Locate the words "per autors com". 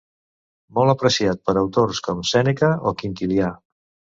1.49-2.25